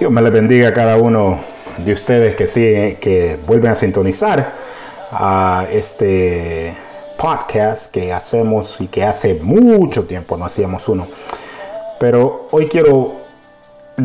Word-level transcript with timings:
Dios 0.00 0.10
me 0.10 0.22
le 0.22 0.30
bendiga 0.30 0.68
a 0.68 0.72
cada 0.72 0.96
uno 0.96 1.40
de 1.76 1.92
ustedes 1.92 2.34
que 2.34 2.46
siguen, 2.46 2.96
que 2.96 3.38
vuelven 3.46 3.72
a 3.72 3.74
sintonizar 3.74 4.54
a 5.12 5.66
este 5.70 6.74
podcast 7.18 7.92
que 7.92 8.10
hacemos 8.10 8.80
y 8.80 8.86
que 8.86 9.04
hace 9.04 9.34
mucho 9.34 10.04
tiempo 10.04 10.38
no 10.38 10.46
hacíamos 10.46 10.88
uno. 10.88 11.06
Pero 11.98 12.48
hoy 12.50 12.66
quiero 12.66 13.16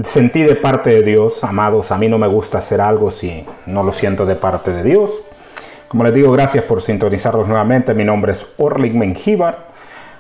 sentir 0.03 0.49
de 0.49 0.57
parte 0.57 0.89
de 0.89 1.01
Dios, 1.01 1.45
amados, 1.45 1.93
a 1.93 1.97
mí 1.97 2.09
no 2.09 2.17
me 2.17 2.27
gusta 2.27 2.57
hacer 2.57 2.81
algo 2.81 3.09
si 3.09 3.45
no 3.65 3.81
lo 3.81 3.93
siento 3.93 4.25
de 4.25 4.35
parte 4.35 4.71
de 4.71 4.83
Dios. 4.83 5.21
Como 5.87 6.03
les 6.03 6.13
digo, 6.13 6.29
gracias 6.33 6.65
por 6.65 6.81
sintonizarlos 6.81 7.47
nuevamente. 7.47 7.93
Mi 7.93 8.03
nombre 8.03 8.33
es 8.33 8.45
Orling 8.57 8.99
Mengíbar. 8.99 9.67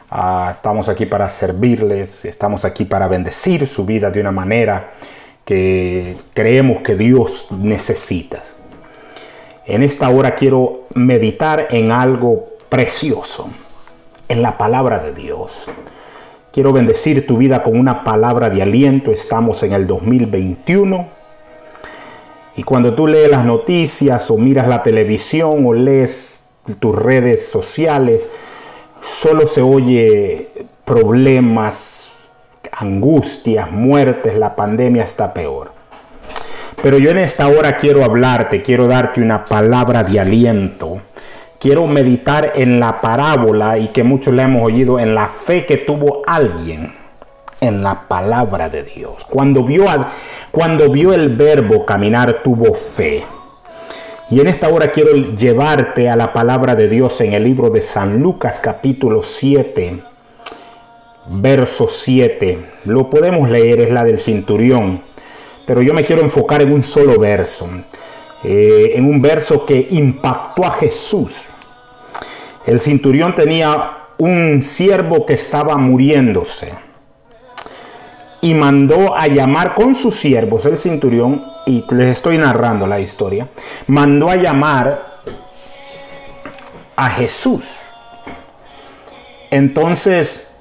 Ah, 0.09 0.47
estamos 0.49 0.87
aquí 0.87 1.05
para 1.05 1.27
servirles, 1.27 2.23
estamos 2.23 2.63
aquí 2.63 2.85
para 2.85 3.09
bendecir 3.09 3.67
su 3.67 3.85
vida 3.85 4.09
de 4.09 4.21
una 4.21 4.31
manera 4.31 4.91
que 5.45 6.17
creemos 6.33 6.81
que 6.81 6.95
Dios 6.95 7.47
necesita. 7.51 8.41
En 9.67 9.83
esta 9.83 10.09
hora 10.09 10.35
quiero 10.35 10.83
meditar 10.95 11.67
en 11.71 11.91
algo 11.91 12.45
precioso, 12.69 13.47
en 14.27 14.41
la 14.41 14.57
palabra 14.57 14.99
de 14.99 15.13
Dios. 15.13 15.67
Quiero 16.51 16.71
bendecir 16.71 17.27
tu 17.27 17.37
vida 17.37 17.63
con 17.63 17.77
una 17.77 18.03
palabra 18.03 18.49
de 18.49 18.61
aliento. 18.61 19.11
Estamos 19.11 19.61
en 19.63 19.73
el 19.73 19.87
2021. 19.87 21.07
Y 22.55 22.63
cuando 22.63 22.95
tú 22.95 23.07
lees 23.07 23.29
las 23.29 23.43
noticias 23.43 24.31
o 24.31 24.37
miras 24.37 24.67
la 24.67 24.81
televisión 24.81 25.65
o 25.65 25.73
lees 25.73 26.39
tus 26.79 26.95
redes 26.95 27.47
sociales, 27.47 28.29
solo 29.03 29.47
se 29.47 29.61
oye 29.61 30.47
problemas, 30.85 32.11
angustias, 32.77 33.71
muertes, 33.71 34.37
la 34.37 34.55
pandemia 34.55 35.03
está 35.03 35.33
peor. 35.33 35.71
Pero 36.81 36.97
yo 36.97 37.09
en 37.09 37.17
esta 37.17 37.47
hora 37.47 37.77
quiero 37.77 38.03
hablarte, 38.03 38.61
quiero 38.61 38.87
darte 38.87 39.21
una 39.21 39.45
palabra 39.45 40.03
de 40.03 40.19
aliento. 40.19 41.01
Quiero 41.59 41.87
meditar 41.87 42.53
en 42.55 42.79
la 42.79 43.01
parábola 43.01 43.77
y 43.77 43.87
que 43.87 44.03
muchos 44.03 44.33
le 44.33 44.43
hemos 44.43 44.61
oído 44.61 44.99
en 44.99 45.15
la 45.15 45.27
fe 45.27 45.65
que 45.65 45.77
tuvo 45.77 46.21
alguien 46.27 46.93
en 47.61 47.81
la 47.81 48.07
palabra 48.07 48.69
de 48.69 48.83
Dios. 48.83 49.25
Cuando 49.25 49.63
vio, 49.63 49.85
cuando 50.51 50.91
vio 50.91 51.13
el 51.13 51.35
verbo 51.35 51.85
caminar 51.85 52.41
tuvo 52.43 52.73
fe. 52.73 53.23
Y 54.29 54.39
en 54.39 54.47
esta 54.47 54.69
hora 54.69 54.91
quiero 54.91 55.13
llevarte 55.13 56.09
a 56.09 56.15
la 56.15 56.33
palabra 56.33 56.75
de 56.75 56.89
Dios 56.89 57.19
en 57.21 57.33
el 57.33 57.43
libro 57.43 57.69
de 57.69 57.81
San 57.81 58.19
Lucas 58.19 58.59
capítulo 58.61 59.23
7, 59.23 60.03
verso 61.27 61.87
7. 61.87 62.65
Lo 62.85 63.09
podemos 63.09 63.49
leer, 63.49 63.81
es 63.81 63.91
la 63.91 64.03
del 64.03 64.19
cinturión, 64.19 65.01
pero 65.65 65.81
yo 65.81 65.93
me 65.93 66.03
quiero 66.03 66.21
enfocar 66.21 66.61
en 66.61 66.71
un 66.71 66.83
solo 66.83 67.19
verso, 67.19 67.67
eh, 68.43 68.93
en 68.95 69.05
un 69.05 69.21
verso 69.21 69.65
que 69.65 69.87
impactó 69.89 70.65
a 70.65 70.71
Jesús. 70.71 71.47
El 72.65 72.79
cinturión 72.79 73.35
tenía 73.35 73.97
un 74.17 74.61
siervo 74.61 75.25
que 75.25 75.33
estaba 75.33 75.77
muriéndose 75.77 76.71
y 78.41 78.53
mandó 78.53 79.15
a 79.15 79.27
llamar 79.27 79.73
con 79.73 79.95
sus 79.95 80.15
siervos 80.15 80.65
el 80.65 80.77
cinturión 80.77 81.45
y 81.65 81.83
les 81.89 82.07
estoy 82.07 82.37
narrando 82.37 82.85
la 82.85 82.99
historia, 82.99 83.49
mandó 83.87 84.29
a 84.29 84.35
llamar 84.35 85.15
a 86.95 87.09
Jesús. 87.09 87.79
Entonces, 89.49 90.54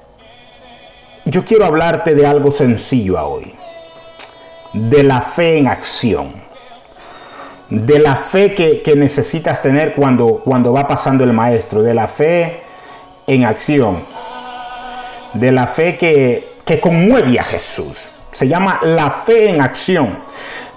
yo 1.25 1.43
quiero 1.43 1.65
hablarte 1.65 2.13
de 2.13 2.25
algo 2.25 2.51
sencillo 2.51 3.19
hoy, 3.27 3.51
de 4.73 5.03
la 5.03 5.21
fe 5.21 5.57
en 5.57 5.67
acción, 5.67 6.31
de 7.69 7.97
la 7.97 8.15
fe 8.15 8.53
que, 8.53 8.95
necesitas 8.95 9.61
tener 9.61 9.93
cuando, 9.95 10.41
cuando 10.43 10.71
va 10.71 10.87
pasando 10.87 11.23
el 11.23 11.33
maestro, 11.33 11.81
de 11.81 11.95
la 11.95 12.07
fe 12.07 12.61
en 13.25 13.43
acción, 13.43 14.03
de 15.33 15.51
la 15.51 15.65
fe 15.65 15.97
que, 15.97 16.55
que 16.63 16.79
conmueve 16.79 17.39
a 17.39 17.43
Jesús. 17.43 18.09
Se 18.31 18.47
llama 18.47 18.79
la 18.83 19.09
fe 19.09 19.49
en 19.49 19.61
acción. 19.61 20.19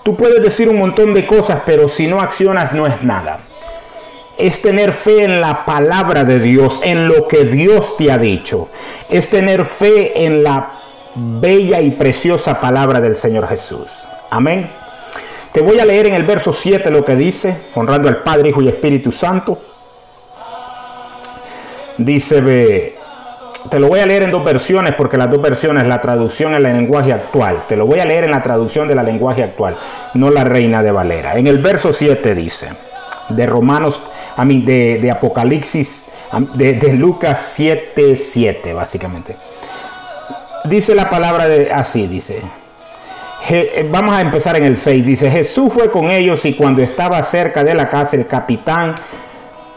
Tú 0.03 0.16
puedes 0.16 0.42
decir 0.42 0.69
un 0.69 0.78
montón 0.78 1.12
de 1.12 1.26
cosas, 1.26 1.60
pero 1.66 1.88
si 1.88 2.06
no 2.06 2.22
accionas 2.22 2.72
no 2.72 2.87
es 2.87 3.03
nada. 3.03 3.41
Es 4.38 4.62
tener 4.62 4.93
fe 4.93 5.25
en 5.25 5.41
la 5.41 5.65
palabra 5.65 6.25
de 6.25 6.38
Dios, 6.38 6.81
en 6.84 7.09
lo 7.09 7.26
que 7.26 7.44
Dios 7.44 7.97
te 7.97 8.10
ha 8.10 8.19
dicho. 8.19 8.69
Es 9.10 9.28
tener 9.28 9.65
fe 9.65 10.25
en 10.25 10.44
la 10.44 10.78
bella 11.15 11.81
y 11.81 11.91
preciosa 11.91 12.60
palabra 12.60 13.00
del 13.00 13.16
Señor 13.16 13.49
Jesús. 13.49 14.06
Amén. 14.31 14.69
Te 15.53 15.60
voy 15.60 15.81
a 15.81 15.84
leer 15.84 16.06
en 16.06 16.15
el 16.15 16.22
verso 16.22 16.53
7 16.53 16.91
lo 16.91 17.04
que 17.04 17.16
dice, 17.16 17.56
honrando 17.75 18.09
al 18.09 18.22
Padre, 18.22 18.50
Hijo 18.50 18.62
y 18.62 18.69
Espíritu 18.69 19.10
Santo. 19.10 19.59
Dice, 21.97 22.41
ve, 22.41 22.99
te 23.70 23.81
lo 23.81 23.88
voy 23.88 24.00
a 24.00 24.06
leer 24.06 24.22
en 24.22 24.31
dos 24.31 24.44
versiones 24.44 24.94
porque 24.94 25.16
las 25.16 25.31
dos 25.31 25.43
versiones, 25.43 25.87
la 25.87 26.00
traducción 26.00 26.55
en 26.55 26.65
el 26.65 26.72
lenguaje 26.75 27.12
actual. 27.12 27.65
Te 27.66 27.76
lo 27.76 27.87
voy 27.87 27.99
a 27.99 28.05
leer 28.05 28.25
en 28.25 28.31
la 28.31 28.43
traducción 28.43 28.87
de 28.87 28.94
la 28.94 29.03
lenguaje 29.03 29.43
actual, 29.43 29.76
no 30.15 30.31
la 30.31 30.44
Reina 30.44 30.82
de 30.82 30.93
Valera. 30.93 31.37
En 31.37 31.47
el 31.47 31.59
verso 31.59 31.93
7 31.93 32.34
dice, 32.34 32.69
de 33.28 33.46
Romanos, 33.46 34.00
a 34.36 34.44
mí, 34.44 34.60
de, 34.60 35.10
Apocalipsis, 35.10 36.06
de, 36.54 36.74
de, 36.74 36.92
Lucas 36.94 37.52
7, 37.54 38.16
7, 38.16 38.72
básicamente. 38.72 39.36
Dice 40.64 40.94
la 40.94 41.08
palabra 41.08 41.46
de, 41.46 41.72
así, 41.72 42.06
dice. 42.06 42.40
vamos 43.90 44.14
a 44.14 44.20
empezar 44.20 44.56
en 44.56 44.64
el 44.64 44.76
6. 44.76 45.04
Dice, 45.04 45.30
Jesús 45.30 45.72
fue 45.72 45.90
con 45.90 46.10
ellos 46.10 46.44
y 46.44 46.54
cuando 46.54 46.82
estaba 46.82 47.22
cerca 47.22 47.64
de 47.64 47.74
la 47.74 47.88
casa, 47.88 48.16
el 48.16 48.26
capitán 48.26 48.94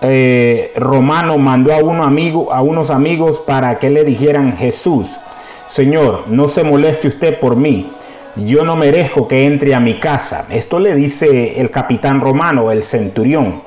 eh, 0.03 0.73
romano 0.77 1.37
mandó 1.37 1.73
a, 1.73 1.77
uno 1.77 2.03
amigo, 2.03 2.51
a 2.51 2.63
unos 2.63 2.89
amigos 2.89 3.39
para 3.39 3.77
que 3.77 3.91
le 3.91 4.03
dijeran, 4.03 4.51
Jesús, 4.57 5.17
Señor, 5.65 6.23
no 6.27 6.47
se 6.47 6.63
moleste 6.63 7.07
usted 7.07 7.39
por 7.39 7.55
mí, 7.55 7.91
yo 8.35 8.63
no 8.63 8.75
merezco 8.75 9.27
que 9.27 9.45
entre 9.45 9.75
a 9.75 9.79
mi 9.79 9.95
casa. 9.95 10.45
Esto 10.49 10.79
le 10.79 10.95
dice 10.95 11.59
el 11.59 11.69
capitán 11.69 12.21
romano, 12.21 12.71
el 12.71 12.83
centurión. 12.83 13.63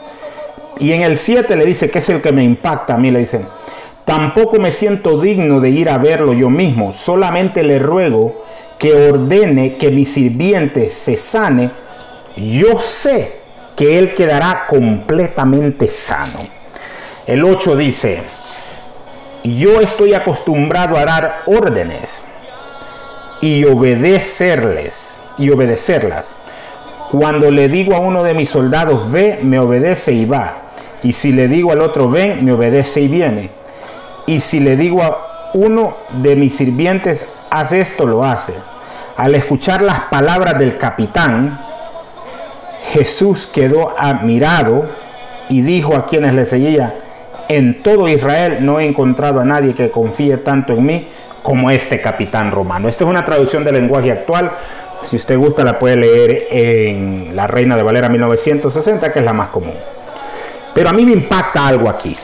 Y 0.78 0.92
en 0.92 1.02
el 1.02 1.16
7 1.16 1.56
le 1.56 1.66
dice, 1.66 1.90
que 1.90 1.98
es 1.98 2.08
el 2.08 2.20
que 2.20 2.32
me 2.32 2.42
impacta 2.42 2.94
a 2.94 2.98
mí, 2.98 3.10
le 3.10 3.20
dicen, 3.20 3.46
tampoco 4.04 4.58
me 4.58 4.72
siento 4.72 5.20
digno 5.20 5.60
de 5.60 5.70
ir 5.70 5.88
a 5.88 5.98
verlo 5.98 6.32
yo 6.32 6.50
mismo, 6.50 6.92
solamente 6.92 7.62
le 7.62 7.78
ruego 7.78 8.42
que 8.78 9.08
ordene 9.08 9.76
que 9.76 9.90
mi 9.90 10.04
sirviente 10.04 10.88
se 10.88 11.16
sane. 11.16 11.70
Yo 12.36 12.78
sé 12.80 13.40
que 13.76 13.98
él 13.98 14.14
quedará 14.14 14.66
completamente 14.66 15.86
sano. 15.86 16.40
El 17.26 17.44
8 17.44 17.76
dice, 17.76 18.22
yo 19.44 19.80
estoy 19.80 20.14
acostumbrado 20.14 20.96
a 20.96 21.04
dar 21.04 21.42
órdenes 21.46 22.24
y 23.44 23.62
obedecerles 23.66 25.18
y 25.36 25.50
obedecerlas. 25.50 26.34
Cuando 27.10 27.50
le 27.50 27.68
digo 27.68 27.94
a 27.94 27.98
uno 27.98 28.22
de 28.22 28.32
mis 28.32 28.48
soldados, 28.48 29.12
ve, 29.12 29.38
me 29.42 29.58
obedece 29.58 30.12
y 30.12 30.24
va. 30.24 30.62
Y 31.02 31.12
si 31.12 31.30
le 31.30 31.46
digo 31.46 31.70
al 31.70 31.82
otro, 31.82 32.08
ven, 32.08 32.42
me 32.42 32.52
obedece 32.52 33.02
y 33.02 33.08
viene. 33.08 33.50
Y 34.24 34.40
si 34.40 34.60
le 34.60 34.76
digo 34.76 35.02
a 35.02 35.50
uno 35.52 35.98
de 36.22 36.36
mis 36.36 36.56
sirvientes, 36.56 37.26
haz 37.50 37.72
esto, 37.72 38.06
lo 38.06 38.24
hace. 38.24 38.54
Al 39.18 39.34
escuchar 39.34 39.82
las 39.82 40.00
palabras 40.04 40.58
del 40.58 40.78
capitán, 40.78 41.60
Jesús 42.92 43.46
quedó 43.46 43.94
admirado 43.98 44.88
y 45.50 45.60
dijo 45.60 45.94
a 45.94 46.06
quienes 46.06 46.32
le 46.32 46.46
seguían, 46.46 46.94
en 47.50 47.82
todo 47.82 48.08
Israel 48.08 48.58
no 48.60 48.80
he 48.80 48.86
encontrado 48.86 49.38
a 49.40 49.44
nadie 49.44 49.74
que 49.74 49.90
confíe 49.90 50.38
tanto 50.38 50.72
en 50.72 50.86
mí 50.86 51.06
como 51.44 51.70
este 51.70 52.00
capitán 52.00 52.50
romano. 52.50 52.88
Esta 52.88 53.04
es 53.04 53.10
una 53.10 53.22
traducción 53.22 53.64
del 53.64 53.74
lenguaje 53.74 54.10
actual. 54.10 54.50
Si 55.02 55.16
usted 55.16 55.36
gusta 55.36 55.62
la 55.62 55.78
puede 55.78 55.96
leer 55.96 56.46
en 56.50 57.36
La 57.36 57.46
Reina 57.46 57.76
de 57.76 57.82
Valera 57.82 58.08
1960, 58.08 59.12
que 59.12 59.18
es 59.18 59.24
la 59.24 59.34
más 59.34 59.48
común. 59.48 59.74
Pero 60.74 60.88
a 60.88 60.94
mí 60.94 61.04
me 61.04 61.12
impacta 61.12 61.66
algo 61.66 61.90
aquí. 61.90 62.16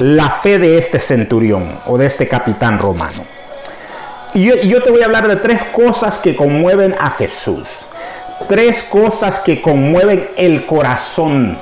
La 0.00 0.30
fe 0.30 0.58
de 0.58 0.78
este 0.78 0.98
centurión 0.98 1.78
o 1.86 1.96
de 1.96 2.06
este 2.06 2.26
capitán 2.26 2.76
romano. 2.76 3.22
Y 4.34 4.46
yo, 4.68 4.82
te 4.82 4.90
voy 4.90 5.02
a 5.02 5.04
hablar 5.04 5.28
de 5.28 5.36
tres 5.36 5.64
cosas 5.64 6.18
que 6.18 6.34
conmueven 6.34 6.96
a 6.98 7.10
Jesús 7.10 7.86
tres 8.48 8.82
cosas 8.82 9.38
que 9.38 9.62
conmueven 9.62 10.30
el 10.36 10.66
corazón 10.66 11.56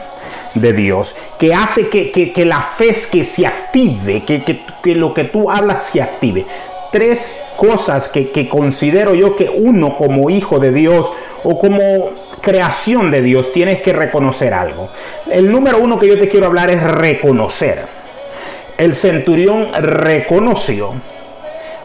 de 0.54 0.72
Dios, 0.72 1.14
que 1.38 1.54
hace 1.54 1.88
que, 1.88 2.44
la 2.46 2.60
fe 2.60 2.94
que 3.10 3.24
se 3.24 3.46
active, 3.46 4.24
que, 4.24 4.64
lo 4.84 5.14
que 5.14 5.24
tú 5.24 5.50
hablas 5.50 5.84
se 5.84 6.02
active. 6.02 6.46
Tres 6.90 7.30
cosas 7.56 8.08
que, 8.08 8.30
que 8.30 8.48
considero 8.48 9.14
yo 9.14 9.36
que 9.36 9.50
uno 9.50 9.96
como 9.96 10.30
hijo 10.30 10.58
de 10.58 10.72
Dios 10.72 11.12
o 11.44 11.58
como 11.58 11.78
creación 12.40 13.10
de 13.10 13.22
Dios 13.22 13.52
tienes 13.52 13.82
que 13.82 13.92
reconocer 13.92 14.54
algo. 14.54 14.88
El 15.30 15.50
número 15.50 15.78
uno 15.78 15.98
que 15.98 16.08
yo 16.08 16.18
te 16.18 16.28
quiero 16.28 16.46
hablar 16.46 16.70
es 16.70 16.82
reconocer. 16.82 17.86
El 18.78 18.94
centurión 18.94 19.68
reconoció 19.80 20.94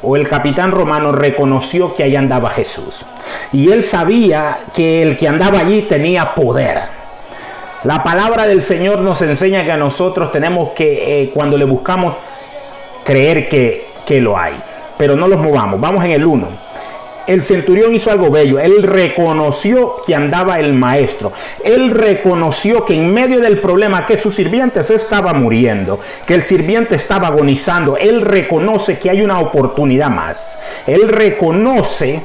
o 0.04 0.16
el 0.16 0.28
capitán 0.28 0.72
romano 0.72 1.12
reconoció 1.12 1.94
que 1.94 2.04
ahí 2.04 2.16
andaba 2.16 2.50
Jesús. 2.50 3.06
Y 3.52 3.72
él 3.72 3.84
sabía 3.84 4.66
que 4.74 5.02
el 5.02 5.18
que 5.18 5.28
andaba 5.28 5.60
allí 5.60 5.84
tenía 5.84 6.36
poder. 6.36 6.82
La 7.84 8.04
palabra 8.04 8.46
del 8.46 8.62
Señor 8.62 9.00
nos 9.00 9.22
enseña 9.22 9.64
que 9.64 9.72
a 9.72 9.78
nosotros 9.78 10.30
tenemos 10.32 10.72
que, 10.72 11.24
eh, 11.24 11.32
cuando 11.34 11.58
le 11.58 11.66
buscamos, 11.66 12.16
creer 13.04 13.50
que, 13.50 13.88
que 14.06 14.22
lo 14.22 14.38
hay. 14.38 14.56
Pero 14.98 15.16
no 15.16 15.28
los 15.28 15.40
movamos. 15.40 15.80
Vamos 15.80 16.04
en 16.06 16.12
el 16.12 16.26
1 16.26 16.64
el 17.28 17.44
centurión 17.44 17.94
hizo 17.94 18.12
algo 18.12 18.30
bello. 18.30 18.60
Él 18.60 18.84
reconoció 18.84 20.02
que 20.06 20.16
andaba 20.16 20.60
el 20.60 20.74
maestro. 20.74 21.32
Él 21.64 21.92
reconoció 21.92 22.86
que 22.86 22.96
en 22.96 23.14
medio 23.14 23.40
del 23.40 23.62
problema 23.62 24.06
que 24.06 24.18
su 24.18 24.32
sirviente 24.32 24.84
se 24.84 24.96
estaba 24.96 25.34
muriendo, 25.34 26.00
que 26.26 26.34
el 26.34 26.44
sirviente 26.44 26.96
estaba 26.96 27.28
agonizando, 27.28 27.98
él 27.98 28.22
reconoce 28.22 29.00
que 29.00 29.10
hay 29.10 29.22
una 29.22 29.40
oportunidad 29.40 30.10
más. 30.10 30.60
Él 30.88 31.08
reconoce 31.08 32.24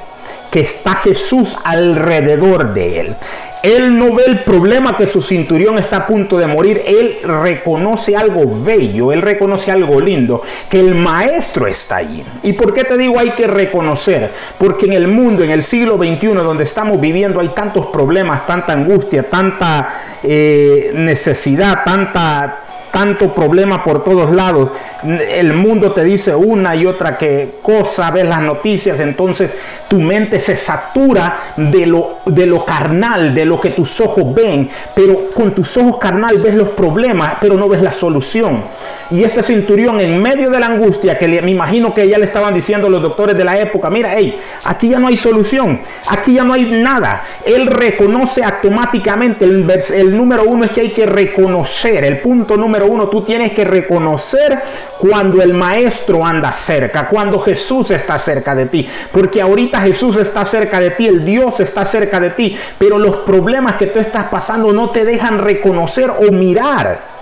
que 0.50 0.60
está 0.60 0.94
Jesús 0.94 1.56
alrededor 1.62 2.72
de 2.72 3.00
él. 3.00 3.16
Él 3.62 3.98
no 3.98 4.14
ve 4.14 4.24
el 4.26 4.40
problema 4.40 4.96
que 4.96 5.06
su 5.06 5.20
cinturón 5.20 5.78
está 5.78 5.98
a 5.98 6.06
punto 6.06 6.38
de 6.38 6.46
morir. 6.46 6.82
Él 6.86 7.18
reconoce 7.22 8.16
algo 8.16 8.42
bello, 8.64 9.12
él 9.12 9.22
reconoce 9.22 9.70
algo 9.70 10.00
lindo, 10.00 10.42
que 10.68 10.80
el 10.80 10.94
maestro 10.94 11.66
está 11.66 11.96
allí. 11.96 12.24
¿Y 12.42 12.52
por 12.52 12.72
qué 12.72 12.84
te 12.84 12.96
digo 12.96 13.18
hay 13.18 13.30
que 13.30 13.46
reconocer? 13.46 14.32
Porque 14.58 14.86
en 14.86 14.92
el 14.92 15.08
mundo, 15.08 15.42
en 15.42 15.50
el 15.50 15.62
siglo 15.62 15.96
XXI, 15.96 16.34
donde 16.34 16.64
estamos 16.64 17.00
viviendo, 17.00 17.40
hay 17.40 17.48
tantos 17.48 17.86
problemas, 17.86 18.46
tanta 18.46 18.72
angustia, 18.72 19.28
tanta 19.28 19.88
eh, 20.22 20.92
necesidad, 20.94 21.82
tanta 21.84 22.64
tanto 22.90 23.34
problema 23.34 23.82
por 23.84 24.04
todos 24.04 24.30
lados. 24.30 24.70
El 25.02 25.54
mundo 25.54 25.92
te 25.92 26.04
dice 26.04 26.34
una 26.34 26.74
y 26.76 26.86
otra 26.86 27.16
que 27.16 27.58
cosa, 27.62 28.10
ves 28.10 28.26
las 28.26 28.40
noticias, 28.40 29.00
entonces 29.00 29.56
tu 29.88 30.00
mente 30.00 30.38
se 30.40 30.56
satura 30.56 31.54
de 31.56 31.86
lo, 31.86 32.17
de 32.28 32.46
lo 32.46 32.64
carnal, 32.64 33.34
de 33.34 33.44
lo 33.44 33.60
que 33.60 33.70
tus 33.70 34.00
ojos 34.00 34.34
ven, 34.34 34.68
pero 34.94 35.30
con 35.30 35.54
tus 35.54 35.76
ojos 35.76 35.98
carnal 35.98 36.38
ves 36.38 36.54
los 36.54 36.68
problemas, 36.70 37.34
pero 37.40 37.54
no 37.56 37.68
ves 37.68 37.82
la 37.82 37.92
solución. 37.92 38.62
Y 39.10 39.24
este 39.24 39.42
centurión 39.42 40.00
en 40.00 40.20
medio 40.20 40.50
de 40.50 40.60
la 40.60 40.66
angustia, 40.66 41.16
que 41.16 41.26
me 41.26 41.50
imagino 41.50 41.94
que 41.94 42.06
ya 42.06 42.18
le 42.18 42.26
estaban 42.26 42.54
diciendo 42.54 42.90
los 42.90 43.00
doctores 43.00 43.36
de 43.36 43.44
la 43.44 43.58
época, 43.58 43.88
mira, 43.88 44.12
hey, 44.14 44.38
aquí 44.64 44.90
ya 44.90 44.98
no 44.98 45.08
hay 45.08 45.16
solución, 45.16 45.80
aquí 46.08 46.34
ya 46.34 46.44
no 46.44 46.52
hay 46.52 46.66
nada. 46.66 47.22
Él 47.44 47.66
reconoce 47.66 48.44
automáticamente, 48.44 49.44
el, 49.44 49.66
el 49.94 50.16
número 50.16 50.44
uno 50.44 50.64
es 50.64 50.70
que 50.72 50.82
hay 50.82 50.90
que 50.90 51.06
reconocer, 51.06 52.04
el 52.04 52.20
punto 52.20 52.56
número 52.56 52.86
uno, 52.86 53.08
tú 53.08 53.22
tienes 53.22 53.52
que 53.52 53.64
reconocer 53.64 54.60
cuando 54.98 55.40
el 55.40 55.54
maestro 55.54 56.24
anda 56.24 56.52
cerca, 56.52 57.06
cuando 57.06 57.38
Jesús 57.38 57.90
está 57.90 58.18
cerca 58.18 58.54
de 58.54 58.66
ti. 58.66 58.86
Porque 59.12 59.40
ahorita 59.40 59.80
Jesús 59.80 60.16
está 60.16 60.44
cerca 60.44 60.80
de 60.80 60.90
ti, 60.90 61.06
el 61.06 61.24
Dios 61.24 61.60
está 61.60 61.84
cerca 61.84 62.17
de 62.20 62.30
ti, 62.30 62.56
pero 62.78 62.98
los 62.98 63.18
problemas 63.18 63.76
que 63.76 63.86
tú 63.86 63.98
estás 63.98 64.24
pasando 64.24 64.72
no 64.72 64.90
te 64.90 65.04
dejan 65.04 65.38
reconocer 65.38 66.10
o 66.10 66.32
mirar 66.32 67.18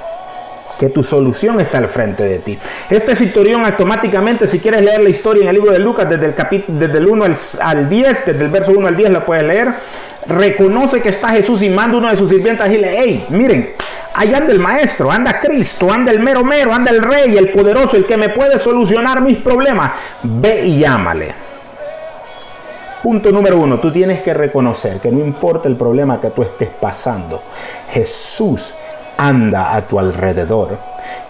que 0.78 0.90
tu 0.90 1.02
solución 1.02 1.58
está 1.60 1.78
al 1.78 1.88
frente 1.88 2.22
de 2.24 2.38
ti. 2.40 2.58
Este 2.90 3.16
cinturón 3.16 3.64
automáticamente, 3.64 4.46
si 4.46 4.58
quieres 4.58 4.82
leer 4.82 5.00
la 5.00 5.08
historia 5.08 5.42
en 5.42 5.48
el 5.48 5.54
libro 5.54 5.72
de 5.72 5.78
Lucas, 5.78 6.08
desde 6.08 6.26
el, 6.26 6.64
desde 6.68 6.98
el 6.98 7.06
1 7.06 7.24
al, 7.24 7.36
al, 7.60 7.88
10, 7.88 8.26
desde 8.26 8.44
el 8.44 8.50
verso 8.50 8.72
1 8.72 8.86
al 8.86 8.96
10 8.96 9.10
la 9.10 9.24
puedes 9.24 9.44
leer, 9.44 9.74
reconoce 10.26 11.00
que 11.00 11.08
está 11.08 11.30
Jesús 11.30 11.62
y 11.62 11.70
manda 11.70 11.96
uno 11.96 12.10
de 12.10 12.16
sus 12.16 12.28
sirvientes 12.28 12.70
y 12.70 12.78
le, 12.78 12.98
hey, 12.98 13.26
miren, 13.30 13.74
Ahí 14.18 14.32
anda 14.32 14.50
el 14.50 14.60
maestro, 14.60 15.12
anda 15.12 15.38
Cristo, 15.38 15.92
anda 15.92 16.10
el 16.10 16.20
mero 16.20 16.42
mero, 16.42 16.72
anda 16.72 16.90
el 16.90 17.02
rey, 17.02 17.36
el 17.36 17.50
poderoso, 17.50 17.98
el 17.98 18.06
que 18.06 18.16
me 18.16 18.30
puede 18.30 18.58
solucionar 18.58 19.20
mis 19.20 19.36
problemas. 19.36 19.92
Ve 20.22 20.64
y 20.64 20.78
llámale. 20.78 21.34
Punto 23.06 23.30
número 23.30 23.56
uno, 23.60 23.78
tú 23.78 23.92
tienes 23.92 24.20
que 24.20 24.34
reconocer 24.34 24.98
que 24.98 25.12
no 25.12 25.20
importa 25.20 25.68
el 25.68 25.76
problema 25.76 26.20
que 26.20 26.30
tú 26.30 26.42
estés 26.42 26.70
pasando, 26.70 27.40
Jesús 27.92 28.74
anda 29.16 29.76
a 29.76 29.86
tu 29.86 30.00
alrededor. 30.00 30.76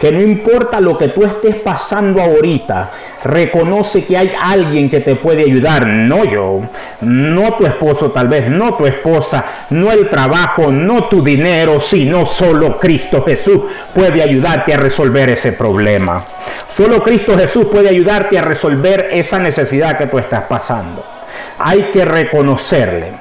Que 0.00 0.10
no 0.10 0.22
importa 0.22 0.80
lo 0.80 0.96
que 0.96 1.08
tú 1.08 1.22
estés 1.22 1.56
pasando 1.56 2.22
ahorita, 2.22 2.90
reconoce 3.24 4.06
que 4.06 4.16
hay 4.16 4.32
alguien 4.42 4.88
que 4.88 5.00
te 5.00 5.16
puede 5.16 5.42
ayudar. 5.42 5.86
No 5.86 6.24
yo, 6.24 6.62
no 7.02 7.52
tu 7.58 7.66
esposo 7.66 8.10
tal 8.10 8.28
vez, 8.28 8.48
no 8.48 8.72
tu 8.72 8.86
esposa, 8.86 9.44
no 9.68 9.92
el 9.92 10.08
trabajo, 10.08 10.72
no 10.72 11.08
tu 11.08 11.22
dinero, 11.22 11.78
sino 11.78 12.24
solo 12.24 12.78
Cristo 12.78 13.22
Jesús 13.22 13.60
puede 13.94 14.22
ayudarte 14.22 14.72
a 14.72 14.78
resolver 14.78 15.28
ese 15.28 15.52
problema. 15.52 16.24
Solo 16.66 17.02
Cristo 17.02 17.36
Jesús 17.36 17.66
puede 17.70 17.90
ayudarte 17.90 18.38
a 18.38 18.42
resolver 18.42 19.10
esa 19.12 19.38
necesidad 19.38 19.98
que 19.98 20.06
tú 20.06 20.18
estás 20.18 20.44
pasando. 20.44 21.15
Hay 21.58 21.90
que 21.92 22.04
reconocerle. 22.04 23.12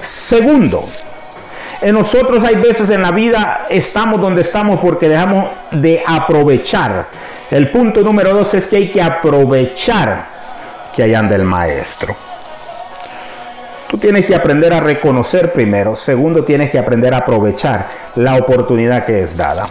Segundo, 0.00 0.88
en 1.80 1.94
nosotros 1.94 2.44
hay 2.44 2.56
veces 2.56 2.90
en 2.90 3.02
la 3.02 3.10
vida 3.10 3.66
estamos 3.70 4.20
donde 4.20 4.42
estamos 4.42 4.80
porque 4.80 5.08
dejamos 5.08 5.50
de 5.70 6.02
aprovechar. 6.06 7.08
El 7.50 7.70
punto 7.70 8.02
número 8.02 8.34
dos 8.34 8.52
es 8.54 8.66
que 8.66 8.76
hay 8.76 8.90
que 8.90 9.00
aprovechar 9.00 10.26
que 10.94 11.02
hay 11.02 11.14
anda 11.14 11.36
el 11.36 11.44
maestro. 11.44 12.29
Tú 13.90 13.98
tienes 13.98 14.24
que 14.24 14.36
aprender 14.36 14.72
a 14.72 14.80
reconocer 14.80 15.52
primero. 15.52 15.96
Segundo, 15.96 16.44
tienes 16.44 16.70
que 16.70 16.78
aprender 16.78 17.12
a 17.12 17.18
aprovechar 17.18 17.88
la 18.14 18.36
oportunidad 18.36 19.04
que 19.04 19.20
es 19.20 19.36
dada. 19.36 19.66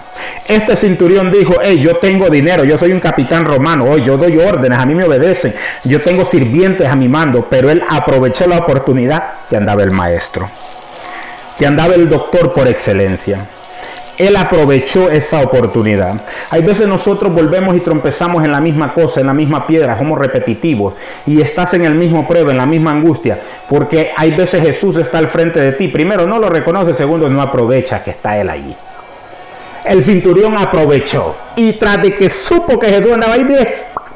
Este 0.46 0.76
centurión 0.76 1.32
dijo, 1.32 1.56
hey, 1.62 1.80
yo 1.80 1.96
tengo 1.98 2.30
dinero, 2.30 2.66
yo 2.66 2.78
soy 2.78 2.92
un 2.92 3.00
capitán 3.00 3.46
romano, 3.46 3.86
hoy 3.86 4.04
yo 4.04 4.18
doy 4.18 4.38
órdenes, 4.38 4.78
a 4.78 4.86
mí 4.86 4.94
me 4.94 5.06
obedecen, 5.06 5.54
yo 5.86 6.02
tengo 6.02 6.26
sirvientes 6.26 6.88
a 6.88 6.96
mi 6.96 7.08
mando, 7.08 7.48
pero 7.50 7.70
él 7.70 7.82
aprovechó 7.90 8.46
la 8.46 8.58
oportunidad 8.58 9.24
que 9.50 9.56
andaba 9.56 9.84
el 9.84 9.92
maestro 9.92 10.50
que 11.60 11.66
andaba 11.66 11.94
el 11.94 12.08
doctor 12.08 12.54
por 12.54 12.70
excelencia. 12.70 13.46
Él 14.20 14.36
aprovechó 14.36 15.10
esa 15.10 15.42
oportunidad. 15.42 16.26
Hay 16.50 16.62
veces 16.62 16.90
nosotros 16.90 17.34
volvemos 17.34 17.74
y 17.78 17.80
trompezamos 17.80 18.44
en 18.44 18.52
la 18.52 18.60
misma 18.60 18.94
cosa, 18.94 19.22
en 19.22 19.28
la 19.28 19.34
misma 19.34 19.66
piedra, 19.66 19.98
somos 19.98 20.20
repetitivos 20.20 20.94
y 21.26 21.40
estás 21.40 21.74
en 21.74 21.86
el 21.86 21.96
mismo 21.96 22.28
prueba, 22.28 22.52
en 22.52 22.58
la 22.58 22.66
misma 22.66 22.92
angustia, 22.92 23.40
porque 23.70 24.12
hay 24.16 24.32
veces 24.32 24.62
Jesús 24.62 24.98
está 24.98 25.20
al 25.20 25.30
frente 25.30 25.62
de 25.62 25.72
ti. 25.72 25.88
Primero, 25.88 26.28
no 26.28 26.38
lo 26.38 26.50
reconoce, 26.50 26.94
segundo, 26.94 27.30
no 27.30 27.42
aprovecha 27.42 28.04
que 28.04 28.12
está 28.12 28.38
Él 28.38 28.50
allí. 28.50 28.76
El 29.86 30.04
cinturón 30.04 30.58
aprovechó 30.58 31.38
y 31.56 31.74
tras 31.74 32.02
de 32.02 32.14
que 32.14 32.30
supo 32.30 32.78
que 32.78 32.90
Jesús 32.90 33.14
andaba 33.14 33.36
ahí, 33.36 33.48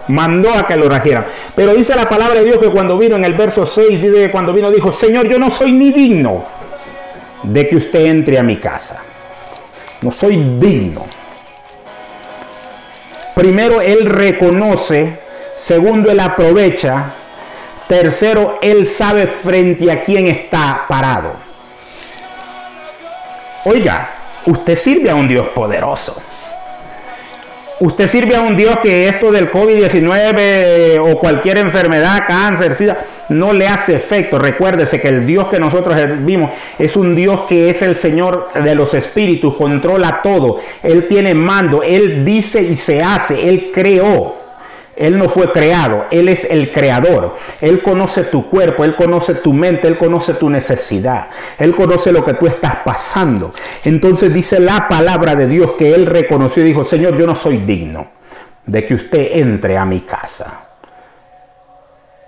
mandó 0.09 0.53
a 0.53 0.67
que 0.67 0.75
lo 0.75 0.89
trajeran. 0.89 1.25
Pero 1.55 1.73
dice 1.73 1.95
la 1.95 2.09
palabra 2.09 2.41
de 2.41 2.45
Dios 2.45 2.57
que 2.57 2.67
cuando 2.67 2.97
vino 2.97 3.15
en 3.15 3.23
el 3.23 3.35
verso 3.35 3.65
6, 3.65 4.01
dice 4.01 4.15
que 4.15 4.31
cuando 4.31 4.51
vino 4.51 4.69
dijo, 4.69 4.91
Señor, 4.91 5.29
yo 5.29 5.39
no 5.39 5.50
soy 5.50 5.72
ni 5.72 5.93
digno 5.93 6.43
de 7.43 7.69
que 7.69 7.77
usted 7.77 8.05
entre 8.07 8.38
a 8.38 8.43
mi 8.43 8.57
casa. 8.57 9.12
No 10.03 10.12
soy 10.12 10.36
digno. 10.60 11.05
Primero, 13.33 13.79
Él 13.79 14.05
reconoce. 14.05 15.22
Segundo, 15.55 16.12
Él 16.12 16.19
aprovecha. 16.19 17.13
Tercero, 17.88 18.60
Él 18.62 18.86
sabe 18.86 19.27
frente 19.27 19.89
a 19.89 20.03
quién 20.03 20.27
está 20.27 20.86
parado. 20.89 21.36
Oiga, 23.63 24.12
usted 24.45 24.75
sirve 24.75 25.10
a 25.10 25.15
un 25.15 25.25
Dios 25.25 25.48
poderoso. 25.50 26.22
Usted 27.84 28.08
sirve 28.08 28.34
a 28.34 28.40
un 28.40 28.56
Dios 28.56 28.80
que 28.80 29.10
esto 29.10 29.30
del 29.30 29.52
COVID-19 29.52 31.02
o 31.02 31.20
cualquier 31.20 31.58
enfermedad, 31.58 32.24
cáncer, 32.25 32.72
sida, 32.72 32.98
no 33.28 33.52
le 33.52 33.68
hace 33.68 33.94
efecto. 33.94 34.40
Recuérdese 34.40 35.02
que 35.02 35.10
el 35.10 35.25
Dios 35.25 35.50
que 35.50 35.60
nosotros 35.60 35.94
vimos 36.20 36.56
es 36.80 36.96
un 36.96 37.13
Dios 37.13 37.42
que 37.42 37.70
es 37.70 37.82
el 37.82 37.98
Señor 37.98 38.52
de 38.54 38.74
los 38.74 38.94
espíritus, 38.94 39.56
controla 39.56 40.22
todo. 40.24 40.60
Él 40.82 41.10
tiene 41.10 41.34
mando, 41.34 41.84
Él 41.84 42.24
dice 42.24 42.62
y 42.62 42.78
se 42.78 43.04
hace, 43.04 43.50
Él 43.50 43.70
creó. 43.74 44.42
Él 44.95 45.17
no 45.17 45.27
fue 45.27 45.51
creado, 45.51 46.05
Él 46.12 46.29
es 46.29 46.45
el 46.45 46.71
creador. 46.71 47.35
Él 47.62 47.81
conoce 47.81 48.25
tu 48.25 48.45
cuerpo, 48.45 48.83
Él 48.83 48.95
conoce 48.95 49.35
tu 49.35 49.53
mente, 49.53 49.88
Él 49.88 49.97
conoce 49.97 50.35
tu 50.35 50.50
necesidad, 50.50 51.27
Él 51.57 51.75
conoce 51.75 52.12
lo 52.12 52.23
que 52.23 52.35
tú 52.35 52.45
estás 52.45 52.77
pasando. 52.85 53.51
Entonces 53.83 54.33
dice 54.33 54.59
la 54.59 54.88
palabra 54.88 55.35
de 55.35 55.47
Dios 55.47 55.71
que 55.77 55.93
Él 55.93 56.05
reconoció 56.05 56.63
y 56.63 56.67
dijo, 56.67 56.83
Señor, 56.83 57.17
yo 57.17 57.25
no 57.25 57.35
soy 57.35 57.57
digno 57.57 58.07
de 58.65 58.85
que 58.85 58.93
usted 58.93 59.38
entre 59.38 59.77
a 59.77 59.85
mi 59.85 60.01
casa. 60.01 60.65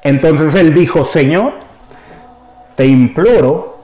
Entonces 0.04 0.56
Él 0.56 0.74
dijo, 0.74 1.04
Señor, 1.04 1.54
te 2.76 2.86
imploro 2.86 3.75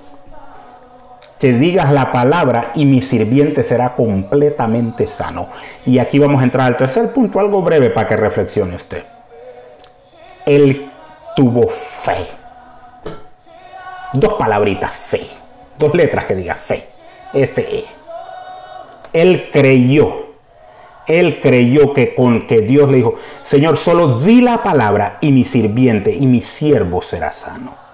que 1.41 1.53
digas 1.53 1.91
la 1.91 2.11
palabra 2.11 2.71
y 2.75 2.85
mi 2.85 3.01
sirviente 3.01 3.63
será 3.63 3.95
completamente 3.95 5.07
sano. 5.07 5.49
Y 5.87 5.97
aquí 5.97 6.19
vamos 6.19 6.39
a 6.39 6.43
entrar 6.43 6.67
al 6.67 6.77
tercer 6.77 7.11
punto, 7.11 7.39
algo 7.39 7.63
breve 7.63 7.89
para 7.89 8.07
que 8.07 8.15
reflexione 8.15 8.75
usted. 8.75 9.03
Él 10.45 10.91
tuvo 11.35 11.67
fe. 11.67 12.17
Dos 14.13 14.33
palabritas, 14.33 14.91
fe. 14.91 15.21
Dos 15.79 15.95
letras 15.95 16.25
que 16.25 16.35
diga 16.35 16.53
fe. 16.53 16.87
F-E. 17.33 17.85
Él 19.11 19.49
creyó 19.51 20.27
Él 21.07 21.39
creyó 21.41 21.93
que 21.93 22.13
con 22.13 22.45
que 22.45 22.61
Dios 22.61 22.89
le 22.91 22.97
dijo, 22.97 23.15
Señor, 23.41 23.77
solo 23.77 24.19
di 24.19 24.41
la 24.41 24.61
palabra 24.61 25.17
y 25.21 25.31
mi 25.31 25.43
sirviente 25.43 26.13
y 26.13 26.27
mi 26.27 26.41
siervo 26.41 27.01
será 27.01 27.31
sano. 27.31 27.90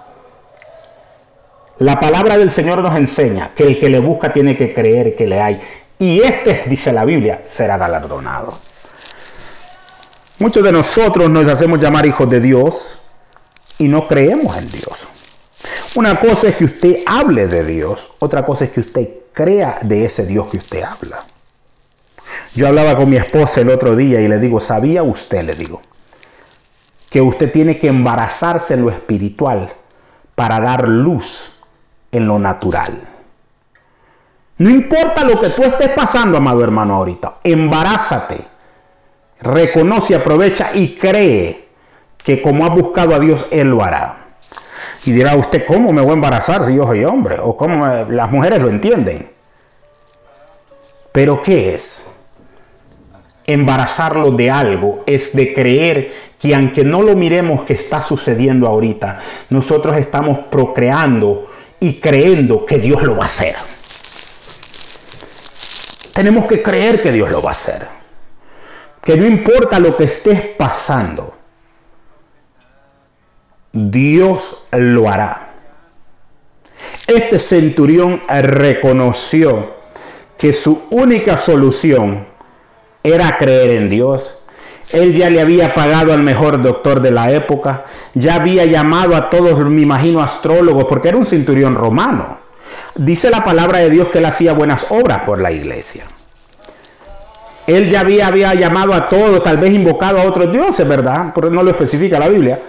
La 1.80 2.00
palabra 2.00 2.38
del 2.38 2.50
Señor 2.50 2.82
nos 2.82 2.96
enseña 2.96 3.54
que 3.54 3.64
el 3.64 3.78
que 3.78 3.90
le 3.90 4.00
busca 4.00 4.34
tiene 4.34 4.58
que 4.58 4.74
creer 4.74 5.16
que 5.16 5.28
le 5.28 5.40
hay. 5.40 5.60
Y 6.00 6.22
este, 6.22 6.64
dice 6.66 6.92
la 6.92 7.06
Biblia, 7.06 7.44
será 7.46 7.78
galardonado. 7.78 8.58
Muchos 10.40 10.64
de 10.64 10.72
nosotros 10.72 11.30
nos 11.30 11.48
hacemos 11.48 11.80
llamar 11.80 12.06
hijos 12.08 12.28
de 12.30 12.40
Dios 12.40 13.00
y 13.78 13.88
no 13.88 14.08
creemos 14.08 14.58
en 14.58 14.72
Dios. 14.72 15.08
Una 15.94 16.20
cosa 16.20 16.48
es 16.48 16.56
que 16.56 16.66
usted 16.66 17.04
hable 17.06 17.48
de 17.48 17.64
Dios, 17.64 18.10
otra 18.20 18.44
cosa 18.44 18.66
es 18.66 18.72
que 18.72 18.80
usted 18.80 19.10
crea 19.32 19.78
de 19.84 20.06
ese 20.06 20.26
Dios 20.26 20.48
que 20.48 20.58
usted 20.58 20.82
habla. 20.82 21.26
Yo 22.56 22.68
hablaba 22.68 22.96
con 22.96 23.10
mi 23.10 23.18
esposa 23.18 23.62
el 23.62 23.70
otro 23.70 23.96
día 23.96 24.20
y 24.20 24.28
le 24.28 24.40
digo, 24.40 24.60
¿sabía 24.60 25.04
usted, 25.04 25.44
le 25.44 25.54
digo, 25.54 25.82
que 27.10 27.22
usted 27.22 27.52
tiene 27.52 27.78
que 27.78 27.88
embarazarse 27.88 28.74
en 28.74 28.82
lo 28.82 28.90
espiritual 28.90 29.70
para 30.34 30.60
dar 30.60 30.88
luz 30.88 31.57
en 32.12 32.28
lo 32.28 32.40
natural? 32.40 32.98
No 34.60 34.70
importa 34.70 35.24
lo 35.24 35.40
que 35.40 35.50
tú 35.50 35.64
estés 35.64 35.90
pasando, 35.90 36.38
amado 36.38 36.64
hermano, 36.64 36.96
ahorita, 36.96 37.38
embarázate, 37.44 38.38
reconoce, 39.42 40.16
aprovecha 40.16 40.72
y 40.74 40.96
cree 40.96 41.68
que 42.24 42.42
como 42.42 42.66
has 42.66 42.72
buscado 42.72 43.14
a 43.14 43.20
Dios, 43.20 43.48
Él 43.52 43.70
lo 43.70 43.84
hará. 43.84 44.28
Y 45.06 45.12
dirá 45.12 45.36
usted, 45.36 45.66
¿cómo 45.66 45.94
me 45.94 46.02
voy 46.02 46.12
a 46.12 46.16
embarazar 46.16 46.66
si 46.66 46.76
yo 46.76 46.86
soy 46.86 47.06
hombre? 47.06 47.38
O 47.42 47.56
cómo 47.56 47.86
las 48.10 48.32
mujeres 48.32 48.62
lo 48.62 48.68
entienden. 48.68 49.30
Pero 51.12 51.42
¿qué 51.42 51.74
es? 51.74 52.06
Embarazarlo 53.46 54.32
de 54.32 54.52
algo 54.52 55.04
es 55.06 55.36
de 55.36 55.54
creer 55.54 56.12
que 56.38 56.54
aunque 56.54 56.84
no 56.84 57.02
lo 57.02 57.16
miremos 57.16 57.62
que 57.62 57.74
está 57.74 58.02
sucediendo 58.02 58.68
ahorita, 58.68 59.20
nosotros 59.50 59.96
estamos 59.98 60.40
procreando 60.50 61.48
y 61.80 62.00
creyendo 62.00 62.66
que 62.66 62.78
Dios 62.78 63.04
lo 63.04 63.16
va 63.16 63.24
a 63.24 63.26
hacer. 63.26 63.56
Tenemos 66.14 66.48
que 66.48 66.64
creer 66.64 67.02
que 67.02 67.12
Dios 67.12 67.30
lo 67.30 67.42
va 67.42 67.52
a 67.52 67.54
hacer. 67.54 67.88
Que 69.04 69.16
no 69.16 69.26
importa 69.26 69.80
lo 69.80 69.96
que 69.96 70.06
estés 70.06 70.42
pasando, 70.42 71.36
Dios 73.72 74.66
lo 74.72 75.08
hará. 75.08 75.54
Este 77.06 77.40
centurión 77.40 78.22
reconoció 78.28 79.76
que 80.38 80.54
su 80.54 80.88
única 80.90 81.38
solución 81.38 82.28
era 83.04 83.38
creer 83.38 83.72
en 83.72 83.90
Dios. 83.90 84.37
Él 84.91 85.13
ya 85.13 85.29
le 85.29 85.41
había 85.41 85.74
pagado 85.74 86.13
al 86.13 86.24
mejor 86.24 86.62
doctor 86.62 87.01
de 87.01 87.12
la 87.12 87.32
época, 87.32 87.84
ya 88.13 88.36
había 88.36 88.65
llamado 88.65 89.15
a 89.15 89.29
todos, 89.29 89.60
me 89.65 89.82
imagino, 89.82 90.22
astrólogos, 90.22 90.86
porque 90.86 91.10
era 91.10 91.17
un 91.17 91.25
centurión 91.25 91.75
romano. 91.75 92.39
Dice 92.96 93.29
la 93.29 93.44
palabra 93.44 93.79
de 93.79 93.89
Dios 93.89 94.08
que 94.08 94.20
él 94.20 94.25
hacía 94.25 94.53
buenas 94.53 94.88
obras 94.89 95.24
por 95.24 95.41
la 95.41 95.51
iglesia. 95.51 96.06
Él 97.67 97.89
ya 97.89 98.00
había, 98.00 98.27
había 98.27 98.53
llamado 98.53 98.94
a 98.94 99.10
todos, 99.10 99.44
tal 99.44 99.58
vez 99.58 99.74
invocado 99.74 100.20
a 100.20 100.24
otros 100.24 100.51
dioses, 100.51 100.88
¿verdad? 100.88 101.34
Porque 101.36 101.51
no 101.51 101.63
lo 101.63 101.72
especifica 101.72 102.17
la 102.17 102.29
Biblia. 102.29 102.62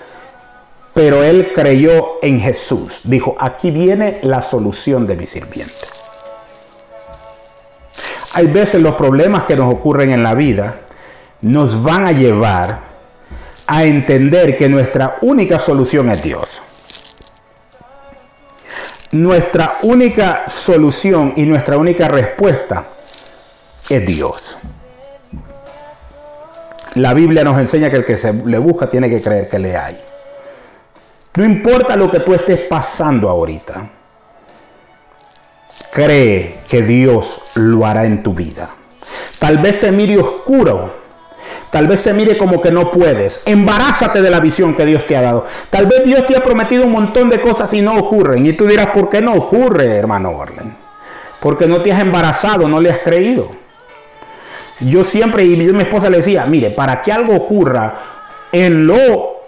Pero 0.93 1.23
él 1.23 1.53
creyó 1.55 2.17
en 2.21 2.41
Jesús. 2.41 3.03
Dijo, 3.05 3.37
aquí 3.39 3.71
viene 3.71 4.19
la 4.23 4.43
solución 4.43 5.07
de 5.07 5.17
mi 5.17 5.25
sirviente. 5.25 5.87
Hay 8.33 8.49
veces 8.49 8.83
los 8.83 8.97
problemas 8.97 9.45
que 9.45 9.55
nos 9.55 9.73
ocurren 9.73 10.11
en 10.11 10.25
la 10.25 10.35
vida 10.35 10.81
nos 11.41 11.83
van 11.83 12.07
a 12.07 12.13
llevar 12.13 12.81
a 13.67 13.85
entender 13.85 14.57
que 14.57 14.69
nuestra 14.69 15.19
única 15.21 15.59
solución 15.59 16.11
es 16.11 16.23
Dios. 16.23 16.63
Nuestra 19.13 19.79
única 19.83 20.49
solución 20.49 21.33
y 21.37 21.45
nuestra 21.45 21.79
única 21.79 22.09
respuesta 22.09 22.87
es 23.89 24.05
Dios. 24.05 24.59
La 26.95 27.15
Biblia 27.15 27.45
nos 27.45 27.59
enseña 27.59 27.91
que 27.91 27.97
el 27.97 28.05
que 28.05 28.17
se 28.17 28.33
le 28.33 28.59
busca 28.59 28.89
tiene 28.89 29.09
que 29.09 29.21
creer 29.21 29.49
que 29.49 29.59
le 29.59 29.77
hay. 29.77 29.99
No 31.37 31.45
importa 31.45 31.95
lo 31.95 32.11
que 32.11 32.21
tú 32.21 32.35
estés 32.35 32.61
pasando 32.61 33.29
ahorita. 33.29 33.89
Cree 35.93 36.61
que 36.69 36.83
Dios 36.83 37.41
lo 37.55 37.87
hará 37.87 38.05
en 38.07 38.23
tu 38.23 38.35
vida. 38.35 38.71
Tal 39.39 39.59
vez 39.59 39.79
se 39.81 39.93
mire 39.93 40.19
oscuro. 40.19 40.98
Tal 41.71 41.87
vez 41.87 42.01
se 42.01 42.13
mire 42.13 42.37
como 42.37 42.61
que 42.61 42.71
no 42.71 42.91
puedes. 42.91 43.43
Embarázate 43.47 44.23
de 44.23 44.31
la 44.31 44.41
visión 44.41 44.75
que 44.75 44.87
Dios 44.87 45.07
te 45.07 45.17
ha 45.17 45.23
dado. 45.23 45.45
Tal 45.71 45.87
vez 45.87 46.05
Dios 46.05 46.25
te 46.27 46.37
ha 46.37 46.43
prometido 46.43 46.85
un 46.85 46.93
montón 46.93 47.29
de 47.29 47.41
cosas 47.41 47.73
y 47.75 47.83
no 47.83 47.97
ocurren. 47.97 48.47
Y 48.47 48.53
tú 48.53 48.67
dirás, 48.67 48.89
¿por 48.89 49.09
qué 49.09 49.21
no 49.21 49.35
ocurre, 49.35 49.97
hermano 49.97 50.31
Orlen? 50.31 50.77
Porque 51.41 51.67
no 51.67 51.81
te 51.81 51.93
has 51.93 52.01
embarazado, 52.01 52.69
no 52.69 52.81
le 52.81 52.91
has 52.91 52.99
creído. 52.99 53.51
Yo 54.81 55.03
siempre, 55.05 55.45
y 55.45 55.57
mi 55.57 55.83
esposa 55.83 56.09
le 56.09 56.19
decía, 56.19 56.47
mire, 56.47 56.71
para 56.71 57.01
que 57.01 57.13
algo 57.13 57.35
ocurra 57.35 57.95
en 58.53 58.87
lo 58.87 59.39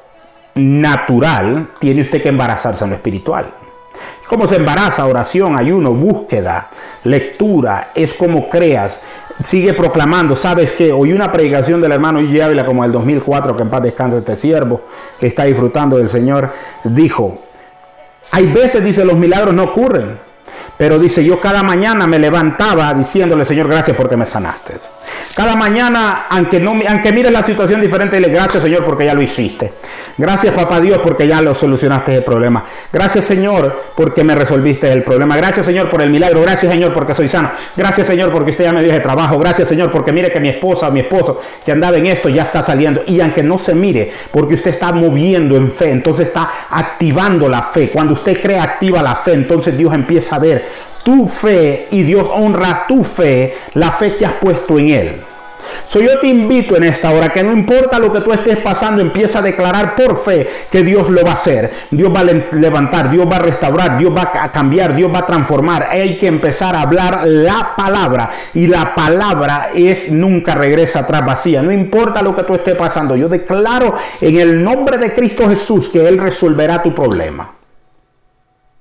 natural, 0.55 1.71
tiene 1.79 2.03
usted 2.03 2.23
que 2.23 2.29
embarazarse 2.29 2.85
en 2.85 2.91
lo 2.91 2.97
espiritual. 2.97 3.60
¿Cómo 4.27 4.47
se 4.47 4.57
embaraza? 4.57 5.07
Oración, 5.07 5.57
ayuno, 5.57 5.93
búsqueda, 5.93 6.71
lectura, 7.05 7.91
es 7.95 8.15
como 8.15 8.49
creas. 8.49 9.01
Sigue 9.43 9.73
proclamando, 9.73 10.37
¿sabes 10.37 10.73
qué? 10.73 10.93
Oí 10.93 11.13
una 11.13 11.33
predicación 11.33 11.81
del 11.81 11.93
hermano 11.93 12.21
Y 12.21 12.41
Ávila 12.41 12.65
como 12.65 12.85
el 12.85 12.93
2004, 12.93 13.57
que 13.57 13.63
en 13.63 13.71
paz 13.71 13.83
descansa 13.83 14.19
este 14.19 14.37
siervo, 14.37 14.83
que 15.19 15.27
está 15.27 15.45
disfrutando 15.45 15.97
del 15.97 16.09
Señor, 16.09 16.51
dijo, 16.85 17.39
hay 18.31 18.47
veces, 18.47 18.85
dice, 18.85 19.05
los 19.05 19.17
milagros 19.17 19.55
no 19.55 19.65
ocurren, 19.65 20.19
pero 20.77 20.99
dice, 20.99 21.25
yo 21.25 21.41
cada 21.41 21.63
mañana 21.63 22.07
me 22.07 22.19
levantaba 22.19 22.93
diciéndole, 22.95 23.45
Señor, 23.45 23.69
gracias 23.69 23.97
porque 23.97 24.17
me 24.17 24.27
sanaste. 24.27 24.75
Cada 25.35 25.57
mañana, 25.57 26.27
aunque, 26.29 26.65
aunque 26.89 27.13
mires 27.13 27.33
la 27.33 27.43
situación 27.43 27.81
diferente, 27.81 28.17
dile, 28.17 28.29
gracias 28.29 28.63
Señor 28.63 28.85
porque 28.85 29.05
ya 29.05 29.15
lo 29.15 29.23
hiciste. 29.23 29.73
Gracias 30.17 30.55
papá 30.55 30.81
Dios 30.81 30.99
porque 31.03 31.27
ya 31.27 31.41
lo 31.41 31.55
solucionaste 31.55 32.17
el 32.17 32.25
problema. 32.25 32.65
Gracias 32.93 33.25
Señor 33.25 33.79
porque 33.95 34.25
me 34.25 34.35
resolviste 34.35 34.91
el 34.93 35.03
problema. 35.03 35.37
Gracias 35.37 35.67
Señor 35.67 35.89
por 35.89 36.03
el 36.03 36.11
milagro. 36.11 36.43
Gracias 36.43 36.73
Señor 36.73 36.93
porque 36.93 37.15
soy 37.15 37.29
sano. 37.29 37.51
Gracias 37.77 38.07
Señor 38.07 38.31
porque 38.31 38.51
usted 38.51 38.65
ya 38.65 38.73
me 38.73 38.83
dio 38.83 38.93
ese 38.93 39.01
trabajo. 39.01 39.39
Gracias 39.39 39.69
Señor 39.69 39.91
porque 39.91 40.13
mire 40.13 40.31
que 40.31 40.41
mi 40.41 40.49
esposa 40.49 40.89
o 40.89 40.91
mi 40.91 41.01
esposo 41.01 41.41
que 41.65 41.73
andaba 41.73 41.97
en 41.97 42.07
esto 42.07 42.29
ya 42.29 42.43
está 42.43 42.63
saliendo. 42.63 43.03
Y 43.07 43.21
aunque 43.21 43.43
no 43.43 43.57
se 43.59 43.75
mire, 43.75 44.11
porque 44.31 44.55
usted 44.55 44.71
está 44.71 44.93
moviendo 44.93 45.57
en 45.57 45.71
fe, 45.71 45.91
entonces 45.91 46.29
está 46.29 46.49
activando 46.71 47.49
la 47.49 47.63
fe. 47.63 47.91
Cuando 47.91 48.15
usted 48.15 48.41
cree 48.41 48.59
activa 48.59 49.03
la 49.03 49.15
fe, 49.15 49.33
entonces 49.35 49.77
Dios 49.77 49.93
empieza 49.95 50.37
a 50.37 50.39
ver 50.39 50.50
tu 51.03 51.27
fe 51.27 51.87
y 51.91 52.03
Dios 52.03 52.29
honra 52.33 52.85
tu 52.87 53.05
fe, 53.05 53.55
la 53.75 53.91
fe 53.91 54.15
que 54.15 54.27
has 54.27 54.35
puesto 54.35 54.79
en 54.79 54.89
Él. 54.89 55.25
So 55.85 56.01
yo 56.01 56.19
te 56.21 56.29
invito 56.29 56.77
en 56.77 56.85
esta 56.85 57.11
hora 57.11 57.31
que 57.31 57.43
no 57.43 57.53
importa 57.53 57.99
lo 57.99 58.13
que 58.13 58.21
tú 58.21 58.33
estés 58.33 58.59
pasando, 58.59 59.03
empieza 59.03 59.41
a 59.41 59.43
declarar 59.43 59.95
por 59.95 60.17
fe 60.17 60.49
que 60.71 60.83
Dios 60.83 61.11
lo 61.11 61.23
va 61.23 61.31
a 61.31 61.35
hacer. 61.35 61.71
Dios 61.91 62.15
va 62.15 62.21
a 62.21 62.25
levantar, 62.25 63.11
Dios 63.11 63.27
va 63.31 63.37
a 63.37 63.41
restaurar, 63.41 63.99
Dios 63.99 64.15
va 64.15 64.31
a 64.33 64.53
cambiar, 64.53 64.95
Dios 64.95 65.13
va 65.13 65.19
a 65.19 65.27
transformar. 65.27 65.89
Hay 65.91 66.17
que 66.19 66.27
empezar 66.27 66.75
a 66.75 66.83
hablar 66.83 67.27
la 67.27 67.75
palabra 67.77 68.31
y 68.55 68.67
la 68.67 68.95
palabra 68.95 69.69
es 69.75 70.11
nunca 70.11 70.55
regresa 70.55 71.01
atrás 71.01 71.25
vacía. 71.25 71.63
No 71.63 71.73
importa 71.73 72.23
lo 72.23 72.35
que 72.35 72.45
tú 72.45 72.55
estés 72.55 72.77
pasando, 72.77 73.17
yo 73.17 73.29
declaro 73.29 73.95
en 74.21 74.39
el 74.39 74.63
nombre 74.63 74.99
de 74.99 75.13
Cristo 75.13 75.49
Jesús 75.49 75.89
que 75.89 76.07
Él 76.07 76.19
resolverá 76.19 76.83
tu 76.83 76.95
problema. 76.95 77.60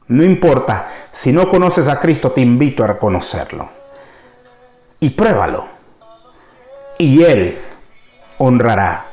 No 0.09 0.23
importa, 0.23 0.87
si 1.11 1.31
no 1.31 1.47
conoces 1.47 1.87
a 1.87 1.99
Cristo, 1.99 2.31
te 2.31 2.41
invito 2.41 2.83
a 2.83 2.87
reconocerlo. 2.87 3.69
Y 4.99 5.11
pruébalo. 5.11 5.67
Y 6.97 7.23
Él 7.23 7.57
honrará. 8.39 9.05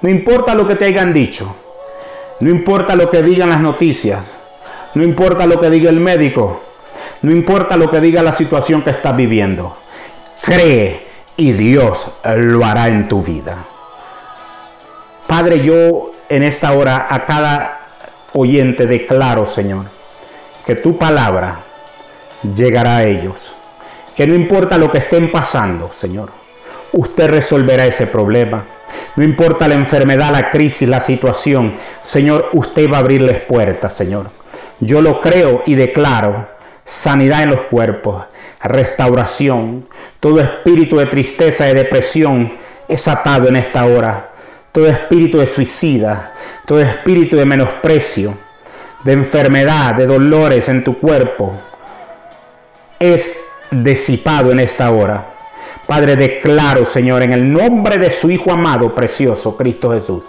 No 0.00 0.08
importa 0.08 0.54
lo 0.54 0.66
que 0.66 0.74
te 0.74 0.86
hayan 0.86 1.12
dicho. 1.12 1.54
No 2.40 2.48
importa 2.48 2.96
lo 2.96 3.10
que 3.10 3.22
digan 3.22 3.50
las 3.50 3.60
noticias. 3.60 4.38
No 4.94 5.02
importa 5.02 5.46
lo 5.46 5.60
que 5.60 5.68
diga 5.68 5.90
el 5.90 6.00
médico. 6.00 6.62
No 7.20 7.30
importa 7.30 7.76
lo 7.76 7.90
que 7.90 8.00
diga 8.00 8.22
la 8.22 8.32
situación 8.32 8.82
que 8.82 8.90
estás 8.90 9.14
viviendo. 9.14 9.76
Cree 10.42 11.06
y 11.36 11.52
Dios 11.52 12.06
lo 12.24 12.64
hará 12.64 12.88
en 12.88 13.06
tu 13.06 13.22
vida. 13.22 13.66
Padre, 15.26 15.60
yo 15.60 16.12
en 16.30 16.42
esta 16.42 16.72
hora 16.72 17.06
a 17.10 17.26
cada 17.26 17.80
oyente 18.32 18.86
declaro, 18.86 19.44
Señor, 19.44 19.86
que 20.66 20.76
tu 20.76 20.98
palabra 20.98 21.60
llegará 22.54 22.98
a 22.98 23.04
ellos. 23.04 23.54
Que 24.14 24.26
no 24.26 24.34
importa 24.34 24.78
lo 24.78 24.90
que 24.90 24.98
estén 24.98 25.30
pasando, 25.32 25.90
Señor, 25.92 26.30
usted 26.92 27.28
resolverá 27.28 27.86
ese 27.86 28.06
problema. 28.06 28.64
No 29.16 29.24
importa 29.24 29.68
la 29.68 29.74
enfermedad, 29.74 30.32
la 30.32 30.50
crisis, 30.50 30.88
la 30.88 31.00
situación, 31.00 31.74
Señor, 32.02 32.50
usted 32.52 32.90
va 32.90 32.98
a 32.98 33.00
abrirles 33.00 33.40
puertas, 33.40 33.94
Señor. 33.94 34.30
Yo 34.80 35.00
lo 35.00 35.20
creo 35.20 35.62
y 35.66 35.74
declaro 35.74 36.48
sanidad 36.84 37.44
en 37.44 37.50
los 37.50 37.60
cuerpos, 37.62 38.24
restauración. 38.62 39.86
Todo 40.20 40.40
espíritu 40.40 40.96
de 40.96 41.06
tristeza 41.06 41.70
y 41.70 41.74
depresión 41.74 42.52
es 42.88 43.08
atado 43.08 43.48
en 43.48 43.56
esta 43.56 43.84
hora. 43.86 44.30
Todo 44.72 44.88
espíritu 44.88 45.38
de 45.38 45.46
suicida, 45.46 46.32
todo 46.66 46.80
espíritu 46.80 47.36
de 47.36 47.44
menosprecio, 47.44 48.36
de 49.04 49.12
enfermedad, 49.12 49.94
de 49.94 50.06
dolores 50.06 50.68
en 50.68 50.84
tu 50.84 50.96
cuerpo, 50.98 51.52
es 52.98 53.36
disipado 53.70 54.52
en 54.52 54.60
esta 54.60 54.90
hora. 54.90 55.34
Padre, 55.86 56.16
declaro, 56.16 56.84
Señor, 56.84 57.22
en 57.22 57.32
el 57.32 57.52
nombre 57.52 57.98
de 57.98 58.10
su 58.10 58.30
Hijo 58.30 58.52
amado, 58.52 58.94
precioso, 58.94 59.56
Cristo 59.56 59.90
Jesús, 59.90 60.24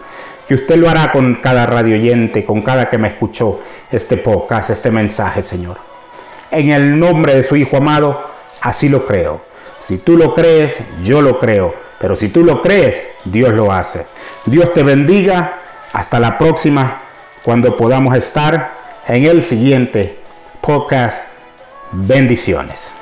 que 0.47 0.55
usted 0.55 0.75
lo 0.77 0.89
hará 0.89 1.11
con 1.11 1.35
cada 1.35 1.65
radio 1.65 1.95
oyente, 1.95 2.43
con 2.43 2.61
cada 2.61 2.89
que 2.89 2.97
me 2.97 3.07
escuchó 3.07 3.59
este 3.91 4.17
podcast, 4.17 4.71
este 4.71 4.89
mensaje, 4.91 5.43
Señor. 5.43 5.77
En 6.49 6.69
el 6.69 6.97
nombre 6.97 7.35
de 7.35 7.43
su 7.43 7.55
Hijo 7.55 7.77
amado, 7.77 8.23
así 8.61 8.89
lo 8.89 9.05
creo. 9.05 9.41
Si 9.79 9.97
tú 9.99 10.17
lo 10.17 10.33
crees, 10.33 10.79
yo 11.03 11.21
lo 11.21 11.39
creo. 11.39 11.75
Pero 11.99 12.15
si 12.15 12.29
tú 12.29 12.43
lo 12.43 12.61
crees, 12.61 13.01
Dios 13.25 13.53
lo 13.53 13.71
hace. 13.71 14.07
Dios 14.45 14.73
te 14.73 14.83
bendiga. 14.83 15.59
Hasta 15.93 16.19
la 16.19 16.37
próxima, 16.37 17.02
cuando 17.43 17.75
podamos 17.75 18.15
estar 18.15 18.73
en 19.07 19.25
el 19.25 19.43
siguiente 19.43 20.17
podcast. 20.61 21.25
Bendiciones. 21.91 22.93